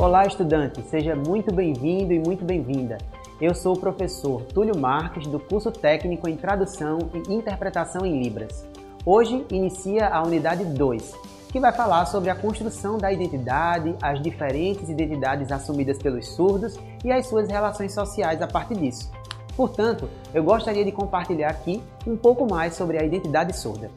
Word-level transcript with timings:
Olá, 0.00 0.24
estudante, 0.24 0.80
seja 0.82 1.16
muito 1.16 1.52
bem-vindo 1.52 2.12
e 2.12 2.20
muito 2.20 2.44
bem-vinda. 2.44 2.98
Eu 3.40 3.52
sou 3.52 3.74
o 3.74 3.80
professor 3.80 4.42
Túlio 4.42 4.78
Marques, 4.78 5.26
do 5.26 5.40
curso 5.40 5.72
técnico 5.72 6.28
em 6.28 6.36
Tradução 6.36 6.98
e 7.12 7.34
Interpretação 7.34 8.06
em 8.06 8.22
Libras. 8.22 8.64
Hoje 9.04 9.44
inicia 9.50 10.06
a 10.06 10.22
unidade 10.22 10.64
2, 10.64 11.14
que 11.50 11.58
vai 11.58 11.72
falar 11.72 12.06
sobre 12.06 12.30
a 12.30 12.36
construção 12.36 12.96
da 12.96 13.12
identidade, 13.12 13.96
as 14.00 14.22
diferentes 14.22 14.88
identidades 14.88 15.50
assumidas 15.50 15.98
pelos 15.98 16.28
surdos 16.28 16.78
e 17.04 17.10
as 17.10 17.26
suas 17.26 17.48
relações 17.48 17.92
sociais 17.92 18.40
a 18.40 18.46
partir 18.46 18.76
disso. 18.76 19.10
Portanto, 19.56 20.08
eu 20.32 20.44
gostaria 20.44 20.84
de 20.84 20.92
compartilhar 20.92 21.50
aqui 21.50 21.82
um 22.06 22.16
pouco 22.16 22.48
mais 22.48 22.74
sobre 22.74 22.98
a 22.98 23.04
identidade 23.04 23.58
surda. 23.58 23.90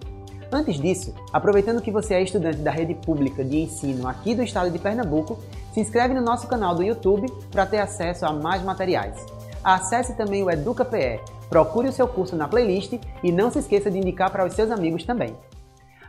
Antes 0.53 0.77
disso, 0.77 1.15
aproveitando 1.31 1.81
que 1.81 1.91
você 1.91 2.13
é 2.13 2.21
estudante 2.21 2.57
da 2.57 2.71
rede 2.71 2.93
pública 2.93 3.41
de 3.41 3.61
ensino 3.61 4.05
aqui 4.05 4.35
do 4.35 4.43
estado 4.43 4.69
de 4.69 4.77
Pernambuco, 4.77 5.39
se 5.71 5.79
inscreve 5.79 6.13
no 6.13 6.21
nosso 6.21 6.45
canal 6.45 6.75
do 6.75 6.83
YouTube 6.83 7.31
para 7.49 7.65
ter 7.65 7.79
acesso 7.79 8.25
a 8.25 8.33
mais 8.33 8.61
materiais. 8.61 9.25
Acesse 9.63 10.17
também 10.17 10.43
o 10.43 10.51
EducaPE, 10.51 11.21
procure 11.49 11.87
o 11.87 11.91
seu 11.93 12.05
curso 12.05 12.35
na 12.35 12.49
playlist 12.49 12.99
e 13.23 13.31
não 13.31 13.49
se 13.49 13.59
esqueça 13.59 13.89
de 13.89 13.97
indicar 13.97 14.29
para 14.29 14.45
os 14.45 14.53
seus 14.53 14.69
amigos 14.71 15.05
também. 15.05 15.37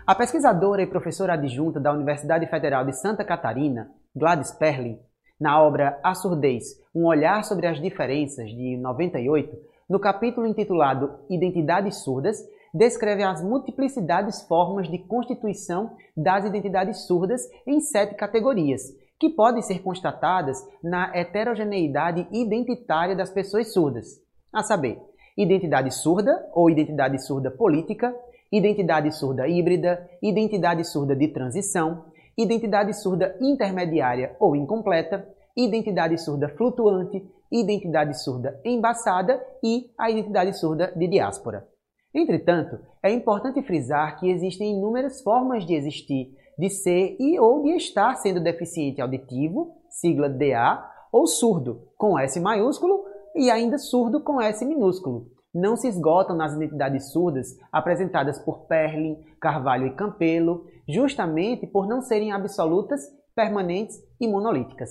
A 0.05 0.12
pesquisadora 0.12 0.82
e 0.82 0.88
professora 0.88 1.34
adjunta 1.34 1.79
da 1.79 1.93
Universidade 1.93 2.45
Federal 2.48 2.84
de 2.84 2.95
Santa 2.95 3.24
Catarina, 3.24 3.93
Gladys 4.15 4.51
Perlin, 4.51 4.98
na 5.38 5.62
obra 5.62 6.01
A 6.02 6.15
Surdez, 6.15 6.80
um 6.93 7.06
olhar 7.06 7.45
sobre 7.45 7.68
as 7.68 7.80
diferenças, 7.80 8.51
de 8.51 8.77
98, 8.77 9.56
no 9.88 10.01
capítulo 10.01 10.48
intitulado 10.48 11.12
Identidades 11.30 12.02
Surdas, 12.02 12.38
descreve 12.72 13.22
as 13.22 13.42
multiplicidades 13.42 14.42
formas 14.42 14.90
de 14.90 14.98
constituição 14.98 15.94
das 16.16 16.44
identidades 16.44 17.06
surdas 17.06 17.42
em 17.66 17.80
sete 17.80 18.14
categorias, 18.14 18.82
que 19.20 19.30
podem 19.30 19.62
ser 19.62 19.82
constatadas 19.82 20.59
na 20.82 21.14
heterogeneidade 21.14 22.26
identitária 22.32 23.14
das 23.14 23.30
pessoas 23.30 23.73
surdas, 23.73 24.20
a 24.52 24.62
saber, 24.62 24.98
identidade 25.37 25.90
surda 25.92 26.32
ou 26.52 26.70
identidade 26.70 27.18
surda 27.24 27.51
política, 27.51 28.14
identidade 28.51 29.12
surda 29.12 29.46
híbrida, 29.46 30.09
identidade 30.20 30.84
surda 30.84 31.14
de 31.14 31.29
transição, 31.29 32.07
identidade 32.36 32.92
surda 32.95 33.36
intermediária 33.40 34.34
ou 34.40 34.57
incompleta, 34.57 35.26
identidade 35.57 36.18
surda 36.18 36.48
flutuante, 36.48 37.24
identidade 37.51 38.23
surda 38.23 38.59
embaçada 38.64 39.42
e 39.62 39.90
a 39.98 40.10
identidade 40.10 40.59
surda 40.59 40.92
de 40.96 41.07
diáspora. 41.07 41.71
Entretanto, 42.15 42.79
é 43.02 43.10
importante 43.10 43.63
frisar 43.63 44.18
que 44.18 44.30
existem 44.30 44.77
inúmeras 44.77 45.23
formas 45.23 45.65
de 45.65 45.74
existir, 45.74 46.37
de 46.59 46.69
ser 46.69 47.16
e 47.19 47.38
ou 47.38 47.63
de 47.63 47.71
estar 47.71 48.15
sendo 48.16 48.43
deficiente 48.43 49.01
auditivo, 49.01 49.74
sigla 49.88 50.29
DA, 50.29 50.88
ou 51.10 51.27
surdo, 51.27 51.88
com 51.96 52.19
S 52.19 52.38
maiúsculo, 52.38 53.04
e 53.35 53.51
ainda 53.51 53.79
surdo 53.79 54.23
com 54.23 54.41
S 54.41 54.65
minúsculo. 54.65 55.27
Não 55.54 55.77
se 55.77 55.88
esgotam 55.88 56.37
nas 56.37 56.54
identidades 56.54 57.13
surdas 57.13 57.49
apresentadas 57.71 58.38
por 58.38 58.66
Perlin, 58.66 59.19
Carvalho 59.41 59.87
e 59.87 59.95
Campelo, 59.95 60.66
justamente 60.88 61.66
por 61.66 61.87
não 61.87 62.01
serem 62.01 62.32
absolutas, 62.32 63.01
permanentes 63.35 63.97
e 64.21 64.26
monolíticas. 64.26 64.91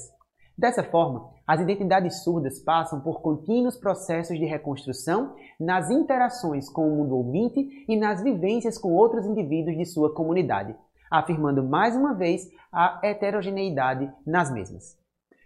Dessa 0.57 0.83
forma, 0.83 1.29
as 1.51 1.59
identidades 1.59 2.23
surdas 2.23 2.61
passam 2.61 3.01
por 3.01 3.19
contínuos 3.19 3.75
processos 3.75 4.39
de 4.39 4.45
reconstrução 4.45 5.35
nas 5.59 5.89
interações 5.89 6.69
com 6.69 6.87
o 6.87 6.95
mundo 6.95 7.17
ouvinte 7.17 7.83
e 7.89 7.97
nas 7.97 8.23
vivências 8.23 8.77
com 8.77 8.93
outros 8.93 9.25
indivíduos 9.25 9.75
de 9.75 9.83
sua 9.83 10.15
comunidade, 10.15 10.73
afirmando 11.11 11.61
mais 11.61 11.93
uma 11.93 12.13
vez 12.13 12.49
a 12.71 13.01
heterogeneidade 13.03 14.09
nas 14.25 14.49
mesmas. 14.49 14.97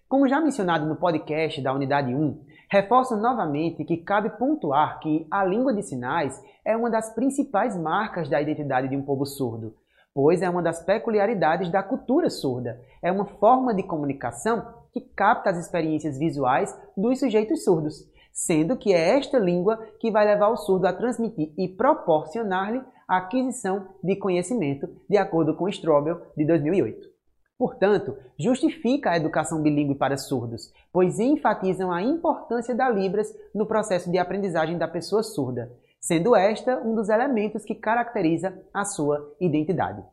Como 0.07 0.27
já 0.27 0.39
mencionado 0.39 0.85
no 0.85 0.95
podcast 0.95 1.59
da 1.59 1.73
Unidade 1.73 2.13
1, 2.13 2.39
reforço 2.69 3.17
novamente 3.17 3.83
que 3.83 3.97
cabe 3.97 4.29
pontuar 4.37 4.99
que 4.99 5.25
a 5.31 5.43
língua 5.43 5.73
de 5.73 5.81
sinais 5.81 6.39
é 6.63 6.77
uma 6.77 6.91
das 6.91 7.15
principais 7.15 7.75
marcas 7.75 8.29
da 8.29 8.39
identidade 8.39 8.89
de 8.89 8.95
um 8.95 9.01
povo 9.01 9.25
surdo, 9.25 9.73
pois 10.15 10.41
é 10.41 10.49
uma 10.49 10.63
das 10.63 10.81
peculiaridades 10.81 11.69
da 11.69 11.83
cultura 11.83 12.29
surda. 12.29 12.79
É 13.01 13.11
uma 13.11 13.25
forma 13.25 13.73
de 13.73 13.83
comunicação 13.83 14.65
que 14.93 15.01
capta 15.01 15.49
as 15.49 15.57
experiências 15.57 16.17
visuais 16.17 16.73
dos 16.95 17.19
sujeitos 17.19 17.65
surdos, 17.65 18.09
sendo 18.31 18.77
que 18.77 18.93
é 18.93 19.17
esta 19.17 19.37
língua 19.37 19.77
que 19.99 20.09
vai 20.09 20.25
levar 20.25 20.47
o 20.47 20.55
surdo 20.55 20.87
a 20.87 20.93
transmitir 20.93 21.51
e 21.57 21.67
proporcionar-lhe 21.67 22.81
a 23.05 23.17
aquisição 23.17 23.89
de 24.01 24.15
conhecimento, 24.15 24.87
de 25.09 25.17
acordo 25.17 25.53
com 25.53 25.67
Strobel, 25.67 26.21
de 26.35 26.45
2008. 26.45 27.09
Portanto, 27.57 28.17
justifica 28.39 29.11
a 29.11 29.17
educação 29.17 29.61
bilíngue 29.61 29.95
para 29.95 30.17
surdos, 30.17 30.73
pois 30.93 31.19
enfatizam 31.19 31.91
a 31.91 32.01
importância 32.01 32.73
da 32.73 32.89
Libras 32.89 33.33
no 33.53 33.65
processo 33.65 34.09
de 34.09 34.17
aprendizagem 34.17 34.77
da 34.77 34.87
pessoa 34.87 35.23
surda, 35.23 35.71
sendo 35.99 36.35
esta 36.35 36.79
um 36.79 36.95
dos 36.95 37.09
elementos 37.09 37.63
que 37.63 37.75
caracteriza 37.75 38.57
a 38.73 38.85
sua 38.85 39.35
identidade. 39.39 40.03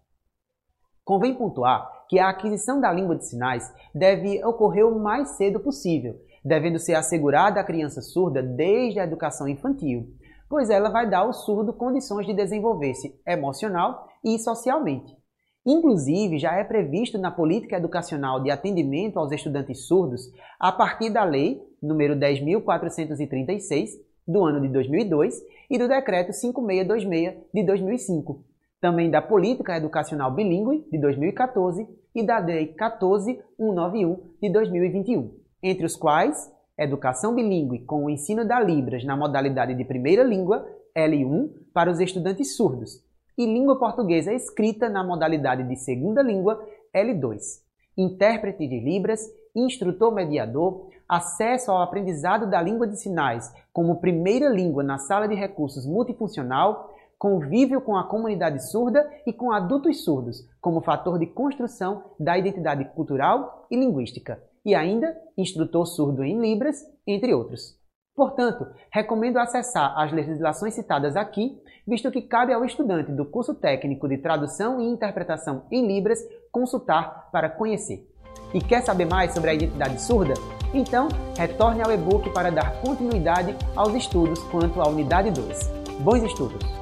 Convém 1.04 1.34
pontuar 1.34 2.06
que 2.08 2.18
a 2.18 2.28
aquisição 2.28 2.80
da 2.80 2.92
língua 2.92 3.16
de 3.16 3.26
sinais 3.26 3.72
deve 3.94 4.44
ocorrer 4.44 4.86
o 4.86 5.00
mais 5.00 5.30
cedo 5.30 5.60
possível, 5.60 6.14
devendo 6.44 6.78
ser 6.78 6.94
assegurada 6.94 7.60
à 7.60 7.64
criança 7.64 8.00
surda 8.00 8.42
desde 8.42 9.00
a 9.00 9.04
educação 9.04 9.48
infantil, 9.48 10.08
pois 10.48 10.70
ela 10.70 10.90
vai 10.90 11.08
dar 11.08 11.20
ao 11.20 11.32
surdo 11.32 11.72
condições 11.72 12.26
de 12.26 12.34
desenvolver-se 12.34 13.18
emocional 13.26 14.06
e 14.24 14.38
socialmente. 14.38 15.16
Inclusive, 15.64 16.38
já 16.38 16.54
é 16.56 16.64
previsto 16.64 17.18
na 17.18 17.30
política 17.30 17.76
educacional 17.76 18.42
de 18.42 18.50
atendimento 18.50 19.18
aos 19.18 19.30
estudantes 19.30 19.86
surdos, 19.86 20.22
a 20.58 20.72
partir 20.72 21.10
da 21.10 21.24
Lei 21.24 21.60
número 21.80 22.14
10.436, 22.16 23.90
do 24.26 24.44
ano 24.44 24.60
de 24.60 24.68
2002, 24.68 25.42
e 25.70 25.78
do 25.78 25.88
Decreto 25.88 26.32
5626 26.32 27.34
de 27.52 27.64
2005, 27.64 28.44
também 28.80 29.10
da 29.10 29.22
Política 29.22 29.76
Educacional 29.76 30.32
Bilingue 30.32 30.86
de 30.90 30.98
2014 30.98 31.86
e 32.14 32.22
da 32.22 32.38
Lei 32.38 32.66
14191 32.68 34.18
de 34.40 34.50
2021, 34.50 35.34
entre 35.62 35.86
os 35.86 35.96
quais 35.96 36.52
Educação 36.76 37.34
Bilingue 37.34 37.84
com 37.84 38.04
o 38.04 38.10
ensino 38.10 38.44
da 38.46 38.60
Libras 38.60 39.04
na 39.04 39.16
modalidade 39.16 39.74
de 39.74 39.84
primeira 39.84 40.22
língua, 40.22 40.66
L1, 40.96 41.50
para 41.72 41.90
os 41.90 42.00
estudantes 42.00 42.56
surdos, 42.56 43.02
e 43.36 43.46
Língua 43.46 43.78
Portuguesa 43.78 44.32
escrita 44.32 44.88
na 44.88 45.02
modalidade 45.02 45.62
de 45.62 45.76
segunda 45.76 46.22
língua, 46.22 46.62
L2. 46.94 47.38
Intérprete 47.96 48.66
de 48.66 48.80
Libras, 48.80 49.26
instrutor 49.54 50.12
mediador, 50.12 50.88
acesso 51.08 51.70
ao 51.70 51.82
aprendizado 51.82 52.48
da 52.48 52.60
língua 52.62 52.86
de 52.86 52.96
sinais 52.96 53.52
como 53.72 54.00
primeira 54.00 54.48
língua 54.48 54.82
na 54.82 54.98
sala 54.98 55.26
de 55.26 55.34
recursos 55.34 55.86
multifuncional, 55.86 56.90
convívio 57.18 57.80
com 57.80 57.96
a 57.96 58.08
comunidade 58.08 58.70
surda 58.70 59.08
e 59.26 59.32
com 59.32 59.52
adultos 59.52 60.04
surdos, 60.04 60.38
como 60.60 60.80
fator 60.80 61.18
de 61.18 61.26
construção 61.26 62.02
da 62.18 62.36
identidade 62.36 62.84
cultural 62.96 63.66
e 63.70 63.76
linguística, 63.76 64.42
e 64.64 64.74
ainda 64.74 65.16
instrutor 65.36 65.86
surdo 65.86 66.24
em 66.24 66.40
Libras, 66.40 66.82
entre 67.06 67.32
outros. 67.32 67.80
Portanto, 68.14 68.66
recomendo 68.90 69.38
acessar 69.38 69.98
as 69.98 70.12
legislações 70.12 70.74
citadas 70.74 71.16
aqui, 71.16 71.58
visto 71.86 72.10
que 72.10 72.22
cabe 72.22 72.52
ao 72.52 72.64
estudante 72.64 73.10
do 73.10 73.24
curso 73.24 73.54
técnico 73.54 74.08
de 74.08 74.18
tradução 74.18 74.80
e 74.80 74.84
interpretação 74.84 75.64
em 75.70 75.86
Libras 75.86 76.18
consultar 76.50 77.30
para 77.30 77.48
conhecer. 77.48 78.11
E 78.54 78.60
quer 78.60 78.82
saber 78.82 79.06
mais 79.06 79.32
sobre 79.32 79.50
a 79.50 79.54
identidade 79.54 80.00
surda? 80.00 80.34
Então, 80.74 81.08
retorne 81.36 81.82
ao 81.82 81.92
e-book 81.92 82.30
para 82.30 82.50
dar 82.50 82.72
continuidade 82.80 83.56
aos 83.76 83.94
estudos 83.94 84.38
quanto 84.50 84.80
à 84.80 84.88
unidade 84.88 85.30
2. 85.30 85.70
Bons 86.00 86.22
estudos! 86.22 86.81